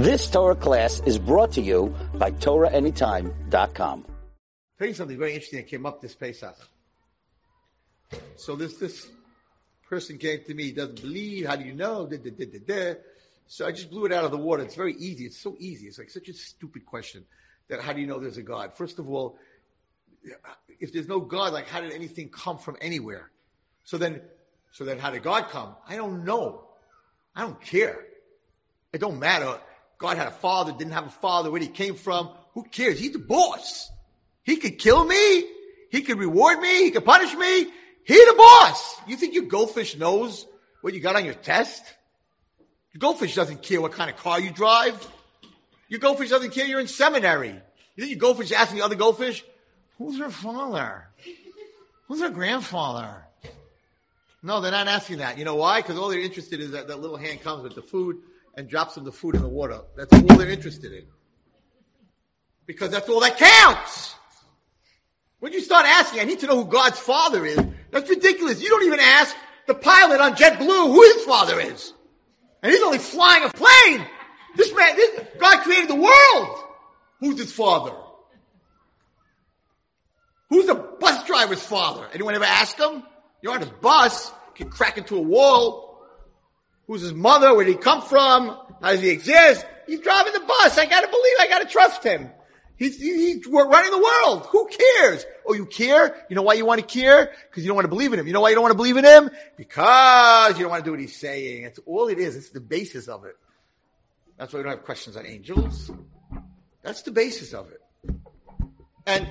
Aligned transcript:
This 0.00 0.30
Torah 0.30 0.56
class 0.56 1.02
is 1.04 1.18
brought 1.18 1.52
to 1.52 1.60
you 1.60 1.94
by 2.14 2.30
TorahAnytime.com. 2.30 4.06
tell 4.78 4.88
you 4.88 4.94
something 4.94 5.18
very 5.18 5.34
interesting 5.34 5.58
that 5.58 5.68
came 5.68 5.84
up 5.84 6.00
this 6.00 6.14
Pesach. 6.14 6.56
So 8.36 8.56
this 8.56 8.78
this 8.78 9.06
person 9.90 10.16
came 10.16 10.42
to 10.44 10.54
me, 10.54 10.64
he 10.64 10.72
doesn't 10.72 11.02
believe, 11.02 11.48
how 11.48 11.56
do 11.56 11.66
you 11.66 11.74
know? 11.74 12.06
Da, 12.06 12.16
da, 12.16 12.30
da. 12.66 12.94
So 13.46 13.66
I 13.66 13.72
just 13.72 13.90
blew 13.90 14.06
it 14.06 14.12
out 14.12 14.24
of 14.24 14.30
the 14.30 14.38
water. 14.38 14.62
It's 14.62 14.74
very 14.74 14.94
easy. 14.94 15.26
It's 15.26 15.36
so 15.36 15.54
easy. 15.58 15.86
It's 15.86 15.98
like 15.98 16.08
such 16.08 16.30
a 16.30 16.32
stupid 16.32 16.86
question 16.86 17.26
that 17.68 17.82
how 17.82 17.92
do 17.92 18.00
you 18.00 18.06
know 18.06 18.18
there's 18.18 18.38
a 18.38 18.42
God? 18.42 18.72
First 18.72 18.98
of 18.98 19.10
all, 19.10 19.36
if 20.78 20.94
there's 20.94 21.08
no 21.08 21.20
God, 21.20 21.52
like 21.52 21.68
how 21.68 21.82
did 21.82 21.92
anything 21.92 22.30
come 22.30 22.56
from 22.56 22.78
anywhere? 22.80 23.30
So 23.84 23.98
then, 23.98 24.22
so 24.72 24.86
then 24.86 24.98
how 24.98 25.10
did 25.10 25.22
God 25.22 25.50
come? 25.50 25.76
I 25.86 25.96
don't 25.96 26.24
know. 26.24 26.68
I 27.36 27.42
don't 27.42 27.60
care. 27.60 28.06
It 28.94 29.02
don't 29.02 29.18
matter. 29.18 29.60
God 30.00 30.16
had 30.16 30.28
a 30.28 30.32
father, 30.32 30.72
didn't 30.72 30.94
have 30.94 31.06
a 31.06 31.10
father, 31.10 31.50
where 31.50 31.60
he 31.60 31.68
came 31.68 31.94
from. 31.94 32.30
Who 32.54 32.64
cares? 32.64 32.98
He's 32.98 33.12
the 33.12 33.18
boss. 33.18 33.90
He 34.42 34.56
could 34.56 34.78
kill 34.78 35.04
me. 35.04 35.44
He 35.90 36.00
could 36.02 36.18
reward 36.18 36.58
me. 36.58 36.84
He 36.84 36.90
could 36.90 37.04
punish 37.04 37.34
me. 37.34 37.66
He 38.04 38.14
the 38.14 38.34
boss. 38.36 38.96
You 39.06 39.16
think 39.16 39.34
your 39.34 39.44
goldfish 39.44 39.96
knows 39.96 40.46
what 40.80 40.94
you 40.94 41.00
got 41.00 41.16
on 41.16 41.24
your 41.24 41.34
test? 41.34 41.82
Your 42.92 42.98
goldfish 42.98 43.34
doesn't 43.34 43.62
care 43.62 43.80
what 43.80 43.92
kind 43.92 44.10
of 44.10 44.16
car 44.16 44.40
you 44.40 44.50
drive. 44.50 45.06
Your 45.88 46.00
goldfish 46.00 46.30
doesn't 46.30 46.52
care 46.52 46.64
you're 46.64 46.80
in 46.80 46.88
seminary. 46.88 47.50
You 47.50 48.04
think 48.04 48.10
your 48.10 48.18
goldfish 48.18 48.46
is 48.46 48.52
asking 48.52 48.78
the 48.78 48.84
other 48.84 48.94
goldfish, 48.94 49.44
who's 49.98 50.18
her 50.18 50.30
father? 50.30 51.08
Who's 52.08 52.20
her 52.20 52.30
grandfather? 52.30 53.26
No, 54.42 54.62
they're 54.62 54.72
not 54.72 54.88
asking 54.88 55.18
that. 55.18 55.36
You 55.36 55.44
know 55.44 55.56
why? 55.56 55.82
Because 55.82 55.98
all 55.98 56.08
they're 56.08 56.20
interested 56.20 56.60
in 56.60 56.66
is 56.66 56.72
that 56.72 56.88
that 56.88 57.00
little 57.00 57.18
hand 57.18 57.42
comes 57.42 57.62
with 57.62 57.74
the 57.74 57.82
food 57.82 58.16
and 58.56 58.68
drops 58.68 58.94
them 58.94 59.04
the 59.04 59.12
food 59.12 59.34
in 59.34 59.42
the 59.42 59.48
water. 59.48 59.80
That's 59.96 60.12
all 60.12 60.36
they're 60.36 60.48
interested 60.48 60.92
in. 60.92 61.04
Because 62.66 62.90
that's 62.90 63.08
all 63.08 63.20
that 63.20 63.36
counts. 63.36 64.14
When 65.40 65.52
you 65.52 65.60
start 65.60 65.86
asking, 65.86 66.20
I 66.20 66.24
need 66.24 66.40
to 66.40 66.46
know 66.46 66.62
who 66.62 66.70
God's 66.70 66.98
father 66.98 67.46
is. 67.46 67.58
That's 67.90 68.08
ridiculous. 68.08 68.62
You 68.62 68.68
don't 68.68 68.84
even 68.84 69.00
ask 69.00 69.34
the 69.66 69.74
pilot 69.74 70.20
on 70.20 70.34
JetBlue 70.34 70.86
who 70.92 71.02
his 71.02 71.24
father 71.24 71.58
is. 71.60 71.92
And 72.62 72.70
he's 72.70 72.82
only 72.82 72.98
flying 72.98 73.44
a 73.44 73.48
plane. 73.48 74.06
This 74.56 74.74
man, 74.74 74.96
this, 74.96 75.20
God 75.38 75.62
created 75.62 75.88
the 75.88 75.94
world. 75.94 76.58
Who's 77.20 77.38
his 77.38 77.52
father? 77.52 77.92
Who's 80.50 80.66
the 80.66 80.74
bus 80.74 81.24
driver's 81.26 81.62
father? 81.62 82.06
Anyone 82.12 82.34
ever 82.34 82.44
ask 82.44 82.78
him? 82.78 83.02
You're 83.40 83.54
on 83.54 83.60
his 83.60 83.70
bus, 83.80 84.30
can 84.54 84.68
crack 84.68 84.98
into 84.98 85.16
a 85.16 85.22
wall. 85.22 85.89
Who's 86.90 87.02
his 87.02 87.14
mother? 87.14 87.54
Where 87.54 87.64
did 87.64 87.76
he 87.76 87.78
come 87.78 88.02
from? 88.02 88.48
How 88.82 88.90
does 88.90 89.00
he 89.00 89.10
exist? 89.10 89.64
He's 89.86 90.00
driving 90.00 90.32
the 90.32 90.40
bus. 90.40 90.76
I 90.76 90.86
gotta 90.86 91.06
believe, 91.06 91.36
I 91.38 91.46
gotta 91.48 91.66
trust 91.66 92.02
him. 92.02 92.28
He's, 92.76 92.98
he's 92.98 93.46
running 93.46 93.92
the 93.92 94.10
world. 94.24 94.48
Who 94.50 94.66
cares? 94.66 95.24
Oh, 95.46 95.54
you 95.54 95.66
care? 95.66 96.26
You 96.28 96.34
know 96.34 96.42
why 96.42 96.54
you 96.54 96.66
want 96.66 96.80
to 96.80 96.86
care? 96.86 97.32
Because 97.48 97.62
you 97.62 97.68
don't 97.68 97.76
want 97.76 97.84
to 97.84 97.90
believe 97.90 98.12
in 98.12 98.18
him. 98.18 98.26
You 98.26 98.32
know 98.32 98.40
why 98.40 98.48
you 98.48 98.56
don't 98.56 98.62
want 98.62 98.72
to 98.72 98.76
believe 98.76 98.96
in 98.96 99.04
him? 99.04 99.30
Because 99.56 100.58
you 100.58 100.64
don't 100.64 100.70
want 100.72 100.82
to 100.82 100.88
do 100.88 100.90
what 100.90 100.98
he's 100.98 101.14
saying. 101.14 101.62
That's 101.62 101.78
all 101.86 102.08
it 102.08 102.18
is. 102.18 102.34
It's 102.34 102.50
the 102.50 102.58
basis 102.58 103.06
of 103.06 103.24
it. 103.24 103.36
That's 104.36 104.52
why 104.52 104.58
we 104.58 104.64
don't 104.64 104.72
have 104.72 104.84
questions 104.84 105.16
on 105.16 105.26
angels. 105.26 105.92
That's 106.82 107.02
the 107.02 107.12
basis 107.12 107.54
of 107.54 107.70
it. 107.70 108.14
And 109.06 109.28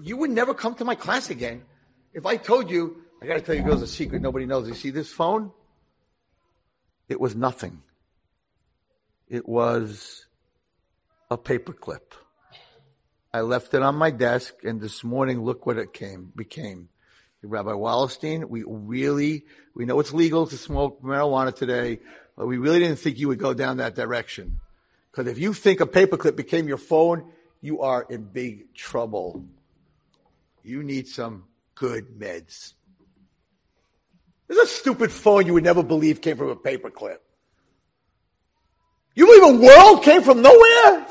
you 0.00 0.16
would 0.16 0.30
never 0.30 0.54
come 0.54 0.74
to 0.76 0.86
my 0.86 0.94
class 0.94 1.28
again 1.28 1.60
if 2.14 2.24
I 2.24 2.38
told 2.38 2.70
you, 2.70 3.02
I 3.20 3.26
got 3.26 3.34
to 3.34 3.42
tell 3.42 3.54
you 3.54 3.64
girls 3.64 3.82
a 3.82 3.86
secret 3.86 4.22
nobody 4.22 4.46
knows. 4.46 4.66
You 4.66 4.72
see 4.72 4.88
this 4.88 5.12
phone? 5.12 5.52
It 7.08 7.20
was 7.20 7.36
nothing. 7.36 7.82
It 9.28 9.48
was 9.48 10.26
a 11.30 11.38
paperclip. 11.38 12.14
I 13.32 13.40
left 13.40 13.74
it 13.74 13.82
on 13.82 13.96
my 13.96 14.10
desk, 14.10 14.54
and 14.64 14.80
this 14.80 15.04
morning, 15.04 15.42
look 15.42 15.66
what 15.66 15.78
it 15.78 15.92
came 15.92 16.32
became. 16.34 16.88
Rabbi 17.42 17.70
Wallerstein, 17.70 18.48
we 18.48 18.64
really 18.66 19.44
we 19.74 19.84
know 19.84 20.00
it's 20.00 20.12
legal 20.12 20.46
to 20.46 20.56
smoke 20.56 21.02
marijuana 21.02 21.54
today, 21.54 22.00
but 22.36 22.46
we 22.46 22.58
really 22.58 22.80
didn't 22.80 22.98
think 22.98 23.18
you 23.18 23.28
would 23.28 23.38
go 23.38 23.54
down 23.54 23.76
that 23.76 23.94
direction. 23.94 24.58
Because 25.10 25.30
if 25.30 25.38
you 25.38 25.52
think 25.52 25.80
a 25.80 25.86
paperclip 25.86 26.34
became 26.34 26.66
your 26.66 26.78
phone, 26.78 27.30
you 27.60 27.82
are 27.82 28.06
in 28.08 28.24
big 28.24 28.74
trouble. 28.74 29.44
You 30.62 30.82
need 30.82 31.08
some 31.08 31.44
good 31.74 32.18
meds. 32.18 32.72
Stupid 34.66 35.12
phone 35.12 35.46
you 35.46 35.54
would 35.54 35.64
never 35.64 35.82
believe 35.82 36.20
came 36.20 36.36
from 36.36 36.48
a 36.48 36.56
paperclip. 36.56 37.18
You 39.14 39.26
believe 39.26 39.60
a 39.60 39.66
world 39.66 40.02
came 40.02 40.22
from 40.22 40.42
nowhere? 40.42 41.06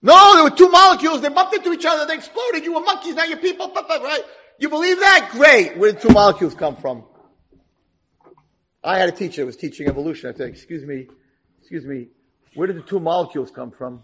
No, 0.00 0.34
there 0.34 0.44
were 0.44 0.56
two 0.56 0.70
molecules. 0.70 1.20
They 1.20 1.28
bumped 1.28 1.54
into 1.54 1.72
each 1.72 1.84
other. 1.84 2.06
They 2.06 2.14
exploded. 2.14 2.64
You 2.64 2.74
were 2.74 2.80
monkeys. 2.80 3.14
Now 3.14 3.24
you're 3.24 3.38
people. 3.38 3.72
Right? 3.74 4.22
You 4.58 4.68
believe 4.68 4.98
that? 5.00 5.30
Great. 5.32 5.76
Where 5.76 5.92
did 5.92 6.00
two 6.00 6.10
molecules 6.10 6.54
come 6.54 6.76
from? 6.76 7.04
I 8.82 8.98
had 8.98 9.08
a 9.08 9.12
teacher 9.12 9.42
who 9.42 9.46
was 9.46 9.56
teaching 9.56 9.88
evolution. 9.88 10.32
I 10.32 10.36
said, 10.36 10.48
excuse 10.48 10.84
me, 10.84 11.08
excuse 11.60 11.84
me, 11.84 12.08
where 12.54 12.66
did 12.66 12.76
the 12.76 12.82
two 12.82 13.00
molecules 13.00 13.50
come 13.50 13.70
from? 13.70 14.02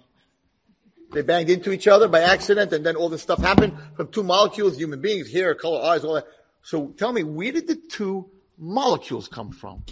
They 1.13 1.23
banged 1.23 1.49
into 1.49 1.71
each 1.73 1.87
other 1.87 2.09
by 2.09 2.21
accident 2.21 2.73
and 2.73 2.85
then 2.85 2.97
all 2.97 3.09
this 3.09 3.23
stuff 3.23 3.39
happened 3.39 3.75
from 3.97 4.09
two 4.09 4.25
molecules, 4.25 4.77
human 4.77 5.01
beings, 5.01 5.33
hair, 5.33 5.55
color, 5.55 5.81
eyes, 5.81 6.05
all 6.05 6.15
that. 6.15 6.27
So 6.65 6.89
tell 6.97 7.13
me, 7.13 7.23
where 7.23 7.53
did 7.53 7.69
the 7.69 7.77
two 7.77 8.31
molecules 8.57 9.29
come 9.29 9.53
from? 9.53 9.85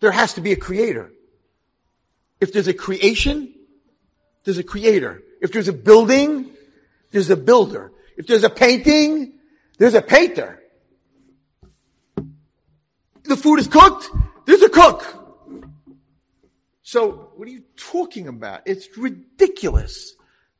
There 0.00 0.10
has 0.10 0.32
to 0.34 0.40
be 0.40 0.52
a 0.52 0.56
creator. 0.56 1.12
If 2.40 2.54
there's 2.54 2.66
a 2.66 2.74
creation, 2.74 3.54
there's 4.44 4.56
a 4.56 4.62
creator. 4.62 5.22
If 5.42 5.52
there's 5.52 5.68
a 5.68 5.72
building, 5.72 6.50
there's 7.10 7.28
a 7.28 7.36
builder. 7.36 7.92
If 8.16 8.26
there's 8.26 8.42
a 8.42 8.48
painting, 8.48 9.34
there's 9.76 9.92
a 9.92 10.02
painter. 10.02 10.62
The 13.24 13.36
food 13.36 13.58
is 13.58 13.68
cooked, 13.68 14.08
there's 14.46 14.62
a 14.62 14.70
cook. 14.70 15.04
So 16.82 17.32
what 17.36 17.46
are 17.46 17.50
you 17.50 17.64
talking 17.76 18.28
about? 18.28 18.62
It's 18.64 18.96
ridiculous. 18.96 20.14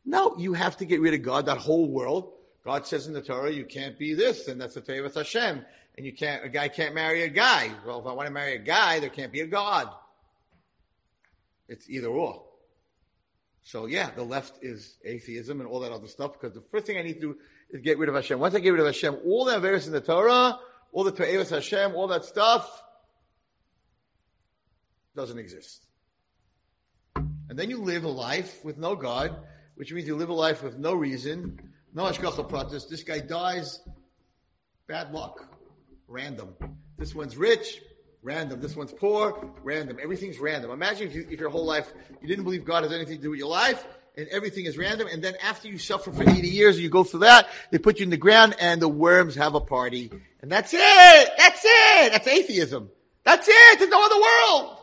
No, 0.04 0.36
you 0.36 0.52
have 0.52 0.76
to 0.78 0.84
get 0.84 1.00
rid 1.00 1.14
of 1.14 1.22
God, 1.22 1.46
that 1.46 1.56
whole 1.56 1.88
world. 1.88 2.32
God 2.64 2.86
says 2.86 3.06
in 3.06 3.12
the 3.12 3.20
Torah, 3.20 3.52
you 3.52 3.64
can't 3.64 3.98
be 3.98 4.14
this, 4.14 4.48
and 4.48 4.60
that's 4.60 4.74
the 4.74 4.80
Te'eves 4.80 5.14
Hashem. 5.14 5.64
And 5.96 6.04
you 6.04 6.12
can't, 6.12 6.44
a 6.44 6.48
guy 6.48 6.68
can't 6.68 6.94
marry 6.94 7.22
a 7.22 7.28
guy. 7.28 7.70
Well, 7.86 8.00
if 8.00 8.06
I 8.06 8.12
want 8.12 8.26
to 8.26 8.32
marry 8.32 8.54
a 8.54 8.58
guy, 8.58 9.00
there 9.00 9.10
can't 9.10 9.30
be 9.30 9.40
a 9.40 9.46
God. 9.46 9.88
It's 11.68 11.88
either 11.88 12.08
or. 12.08 12.42
So 13.62 13.86
yeah, 13.86 14.10
the 14.10 14.22
left 14.22 14.62
is 14.62 14.96
atheism 15.04 15.60
and 15.60 15.68
all 15.68 15.80
that 15.80 15.92
other 15.92 16.08
stuff 16.08 16.32
because 16.32 16.54
the 16.54 16.62
first 16.70 16.86
thing 16.86 16.98
I 16.98 17.02
need 17.02 17.14
to 17.14 17.20
do 17.20 17.36
is 17.70 17.80
get 17.80 17.98
rid 17.98 18.08
of 18.08 18.14
Hashem. 18.14 18.38
Once 18.38 18.54
I 18.54 18.60
get 18.60 18.70
rid 18.70 18.80
of 18.80 18.86
Hashem, 18.86 19.18
all 19.24 19.46
the 19.46 19.58
verses 19.58 19.86
in 19.86 19.92
the 19.94 20.00
Torah, 20.00 20.58
all 20.92 21.04
the 21.04 21.12
Te'eves 21.12 21.50
Hashem, 21.50 21.94
all 21.94 22.08
that 22.08 22.24
stuff 22.24 22.82
doesn't 25.16 25.38
exist. 25.38 25.86
And 27.16 27.58
then 27.58 27.70
you 27.70 27.78
live 27.78 28.04
a 28.04 28.08
life 28.08 28.64
with 28.64 28.78
no 28.78 28.96
God, 28.96 29.36
which 29.76 29.92
means 29.92 30.06
you 30.06 30.16
live 30.16 30.28
a 30.28 30.34
life 30.34 30.62
with 30.62 30.76
no 30.76 30.92
reason, 30.92 31.73
no 31.94 32.04
Hashgacha 32.04 32.48
Pratis. 32.48 32.88
This 32.88 33.02
guy 33.02 33.20
dies, 33.20 33.80
bad 34.86 35.12
luck, 35.12 35.48
random. 36.08 36.54
This 36.98 37.14
one's 37.14 37.36
rich, 37.36 37.80
random. 38.22 38.60
This 38.60 38.76
one's 38.76 38.92
poor, 38.92 39.52
random. 39.62 39.98
Everything's 40.02 40.38
random. 40.38 40.72
Imagine 40.72 41.08
if, 41.08 41.14
you, 41.14 41.26
if 41.30 41.40
your 41.40 41.50
whole 41.50 41.64
life 41.64 41.92
you 42.20 42.28
didn't 42.28 42.44
believe 42.44 42.64
God 42.64 42.82
has 42.82 42.92
anything 42.92 43.16
to 43.16 43.22
do 43.22 43.30
with 43.30 43.38
your 43.38 43.48
life, 43.48 43.86
and 44.16 44.28
everything 44.28 44.66
is 44.66 44.78
random, 44.78 45.08
and 45.10 45.22
then 45.24 45.34
after 45.42 45.68
you 45.68 45.78
suffer 45.78 46.12
for 46.12 46.22
80 46.22 46.48
years, 46.48 46.76
and 46.76 46.84
you 46.84 46.90
go 46.90 47.02
through 47.02 47.20
that, 47.20 47.48
they 47.70 47.78
put 47.78 47.98
you 47.98 48.04
in 48.04 48.10
the 48.10 48.16
ground, 48.16 48.54
and 48.60 48.80
the 48.80 48.88
worms 48.88 49.34
have 49.34 49.54
a 49.54 49.60
party. 49.60 50.10
And 50.40 50.50
that's 50.50 50.72
it! 50.72 51.30
That's 51.38 51.64
it! 51.64 52.12
That's 52.12 52.26
atheism. 52.28 52.90
That's 53.24 53.48
it! 53.48 53.78
There's 53.78 53.90
no 53.90 54.04
other 54.04 54.20
world! 54.20 54.78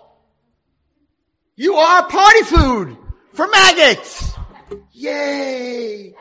You 1.55 1.75
are 1.75 2.07
party 2.07 2.41
food 2.43 2.97
for 3.33 3.47
maggots! 3.47 4.33
Yay! 4.91 6.13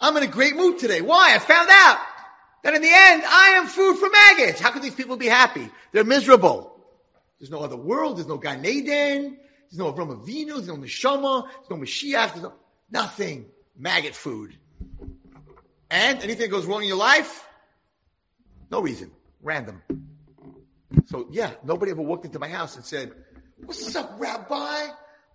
I'm 0.00 0.16
in 0.16 0.22
a 0.22 0.28
great 0.28 0.56
mood 0.56 0.78
today. 0.78 1.00
Why? 1.00 1.34
I 1.34 1.38
found 1.38 1.68
out 1.70 1.98
that 2.62 2.74
in 2.74 2.82
the 2.82 2.90
end, 2.92 3.22
I 3.26 3.54
am 3.56 3.66
food 3.66 3.96
for 3.96 4.08
maggots. 4.10 4.60
How 4.60 4.70
can 4.70 4.82
these 4.82 4.94
people 4.94 5.16
be 5.16 5.26
happy? 5.26 5.70
They're 5.92 6.04
miserable. 6.04 6.78
There's 7.38 7.50
no 7.50 7.60
other 7.60 7.76
world. 7.76 8.16
There's 8.18 8.26
no 8.26 8.38
Gan 8.38 8.64
Eden. 8.64 9.38
There's 9.70 9.78
no 9.78 9.92
Avram 9.92 10.20
Avinu. 10.20 10.54
There's 10.54 10.68
no 10.68 10.76
Neshama. 10.76 11.48
There's 11.48 11.70
no 11.70 11.76
Mashiach. 11.76 12.32
There's 12.32 12.42
no, 12.42 12.52
nothing. 12.90 13.46
Maggot 13.78 14.14
food. 14.14 14.56
And 15.90 16.18
anything 16.22 16.38
that 16.38 16.50
goes 16.50 16.66
wrong 16.66 16.82
in 16.82 16.88
your 16.88 16.96
life? 16.96 17.46
No 18.70 18.80
reason. 18.80 19.10
Random. 19.42 19.82
So 21.06 21.26
yeah, 21.30 21.52
nobody 21.62 21.92
ever 21.92 22.02
walked 22.02 22.24
into 22.24 22.38
my 22.38 22.48
house 22.48 22.76
and 22.76 22.84
said, 22.84 23.12
what's 23.64 23.94
up, 23.94 24.14
Rabbi? 24.18 24.88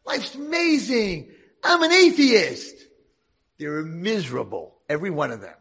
Life's 0.06 0.36
amazing. 0.36 1.32
I'm 1.64 1.82
an 1.84 1.92
atheist. 1.92 2.76
They're 3.62 3.84
miserable. 3.84 4.80
Every 4.90 5.12
one 5.12 5.30
of 5.30 5.40
them. 5.40 5.54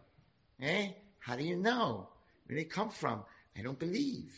Eh? 0.62 0.88
How 1.18 1.36
do 1.36 1.44
you 1.44 1.54
know? 1.54 2.08
Where 2.46 2.56
they 2.56 2.64
come 2.64 2.88
from? 2.88 3.24
I 3.54 3.60
don't 3.60 3.78
believe. 3.78 4.32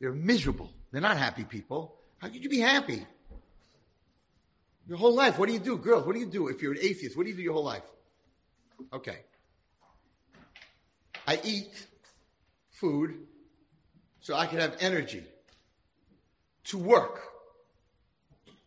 They're 0.00 0.12
miserable. 0.12 0.72
They're 0.90 1.00
not 1.00 1.16
happy 1.18 1.44
people. 1.44 1.94
How 2.18 2.26
could 2.26 2.42
you 2.42 2.50
be 2.50 2.58
happy? 2.58 3.06
Your 4.88 4.98
whole 4.98 5.14
life, 5.14 5.38
what 5.38 5.46
do 5.46 5.52
you 5.52 5.60
do? 5.60 5.78
Girls, 5.78 6.04
what 6.04 6.14
do 6.14 6.18
you 6.18 6.26
do 6.26 6.48
if 6.48 6.60
you're 6.60 6.72
an 6.72 6.80
atheist? 6.82 7.16
What 7.16 7.26
do 7.26 7.30
you 7.30 7.36
do 7.36 7.42
your 7.42 7.52
whole 7.52 7.62
life? 7.62 7.84
Okay. 8.92 9.18
I 11.28 11.38
eat 11.44 11.70
food 12.72 13.20
so 14.20 14.34
I 14.34 14.46
can 14.46 14.58
have 14.58 14.76
energy 14.80 15.22
to 16.64 16.78
work. 16.78 17.20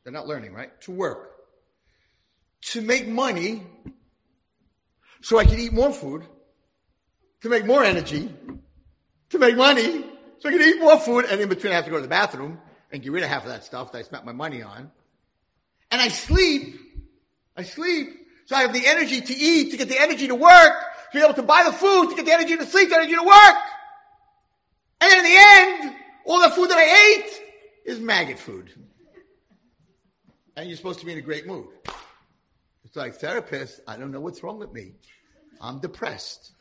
They're 0.05 0.13
not 0.13 0.27
learning, 0.27 0.53
right? 0.53 0.79
To 0.83 0.91
work. 0.93 1.34
To 2.71 2.81
make 2.81 3.07
money 3.07 3.63
so 5.21 5.37
I 5.39 5.45
can 5.45 5.59
eat 5.59 5.73
more 5.73 5.93
food, 5.93 6.23
to 7.41 7.49
make 7.49 7.65
more 7.65 7.83
energy, 7.83 8.29
to 9.29 9.39
make 9.39 9.55
money, 9.55 10.03
so 10.39 10.49
I 10.49 10.51
can 10.51 10.61
eat 10.61 10.79
more 10.79 10.99
food, 10.99 11.25
and 11.25 11.39
in 11.41 11.49
between 11.49 11.73
I 11.73 11.75
have 11.75 11.85
to 11.85 11.91
go 11.91 11.97
to 11.97 12.01
the 12.01 12.07
bathroom 12.07 12.59
and 12.91 13.01
get 13.01 13.11
rid 13.11 13.23
of 13.23 13.29
half 13.29 13.43
of 13.43 13.49
that 13.49 13.63
stuff 13.63 13.91
that 13.91 13.99
I 13.99 14.01
spent 14.01 14.25
my 14.25 14.31
money 14.31 14.61
on. 14.61 14.91
And 15.91 16.01
I 16.01 16.07
sleep. 16.09 16.79
I 17.55 17.63
sleep. 17.63 18.09
So 18.45 18.55
I 18.55 18.61
have 18.61 18.73
the 18.73 18.85
energy 18.85 19.21
to 19.21 19.33
eat, 19.33 19.71
to 19.71 19.77
get 19.77 19.89
the 19.89 19.99
energy 19.99 20.27
to 20.27 20.35
work, 20.35 20.73
to 21.11 21.17
be 21.17 21.23
able 21.23 21.33
to 21.35 21.43
buy 21.43 21.63
the 21.65 21.73
food, 21.73 22.09
to 22.09 22.15
get 22.15 22.25
the 22.25 22.33
energy 22.33 22.57
to 22.57 22.65
sleep, 22.65 22.89
the 22.89 22.95
energy 22.95 23.15
to 23.15 23.23
work. 23.23 23.55
And 25.01 25.11
then 25.11 25.19
in 25.19 25.31
the 25.31 25.37
end, 25.37 25.95
all 26.25 26.41
the 26.41 26.49
food 26.49 26.69
that 26.69 26.77
I 26.77 27.17
ate 27.17 27.41
is 27.85 27.99
maggot 27.99 28.39
food. 28.39 28.71
And 30.55 30.67
you're 30.67 30.77
supposed 30.77 30.99
to 30.99 31.05
be 31.05 31.13
in 31.13 31.17
a 31.17 31.21
great 31.21 31.47
mood. 31.47 31.67
Like, 32.95 33.15
therapist, 33.15 33.81
I 33.87 33.97
don't 33.97 34.11
know 34.11 34.19
what's 34.21 34.43
wrong 34.43 34.57
with 34.57 34.71
me. 34.71 34.93
I'm 35.61 35.79
depressed. 35.79 36.51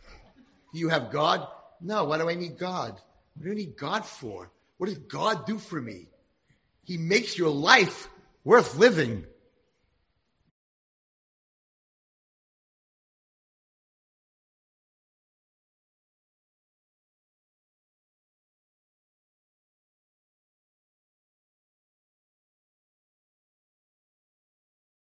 Do 0.73 0.79
you 0.79 0.89
have 0.89 1.11
God? 1.11 1.47
No. 1.81 2.05
Why 2.05 2.19
do 2.19 2.29
I 2.29 2.35
need 2.35 2.59
God? 2.59 3.01
What 3.35 3.45
do 3.45 3.51
I 3.51 3.55
need 3.55 3.77
God 3.77 4.05
for? 4.05 4.51
What 4.79 4.89
does 4.89 4.99
God 4.99 5.47
do 5.47 5.59
for 5.59 5.81
me? 5.81 6.09
He 6.85 6.99
makes 6.99 7.39
your 7.39 7.51
life 7.51 8.09
worth 8.45 8.77
living. 8.77 9.25